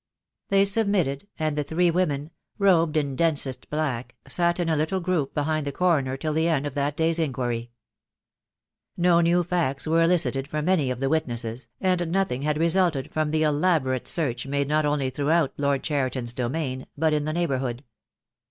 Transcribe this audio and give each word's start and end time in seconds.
They 0.49 0.65
submitted, 0.65 1.27
and 1.37 1.55
the 1.55 1.63
three 1.63 1.91
women, 1.91 2.31
robed 2.57 2.97
in 2.97 3.15
densest 3.15 3.69
black, 3.69 4.15
sat 4.27 4.59
in 4.59 4.67
a 4.67 4.75
little 4.75 4.99
group 4.99 5.35
behind 5.35 5.67
the 5.67 5.71
Coroner 5.71 6.17
till 6.17 6.33
the 6.33 6.47
end 6.47 6.65
of 6.65 6.73
that 6.73 6.97
day's 6.97 7.19
inquiry. 7.19 7.69
No 8.97 9.21
new 9.21 9.43
facts 9.43 9.85
were 9.85 10.01
elicited 10.01 10.47
from 10.47 10.67
any 10.67 10.89
of 10.89 11.01
the 11.01 11.09
witnesses, 11.09 11.67
and 11.79 12.11
nothing 12.11 12.41
had 12.41 12.57
resulted 12.57 13.13
from 13.13 13.29
the 13.29 13.43
elaborate 13.43 14.07
search 14.07 14.47
made 14.47 14.67
not 14.67 14.87
only 14.87 15.11
throughout 15.11 15.53
Lord 15.59 15.83
Cheriton' 15.83 16.23
s 16.23 16.33
domain, 16.33 16.87
but 16.97 17.13
in 17.13 17.25
the 17.25 17.31
neighbourhood. 17.33 17.83